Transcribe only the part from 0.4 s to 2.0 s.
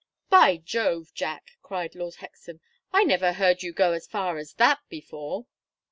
Jove, Jack!" cried